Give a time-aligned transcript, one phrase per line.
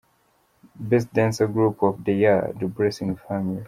[0.89, 3.59] Best Dance group of the year: The Blessing Family.